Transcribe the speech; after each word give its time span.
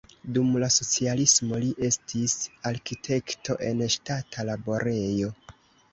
Dum 0.35 0.47
la 0.61 0.69
socialismo 0.75 1.59
li 1.65 1.69
estis 1.89 2.35
arkitekto 2.71 3.59
en 3.69 3.85
ŝtata 3.97 4.51
laborejo. 4.53 5.31